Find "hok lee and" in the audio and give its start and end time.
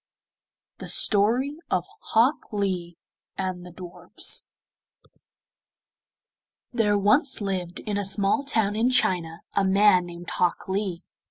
2.15-3.63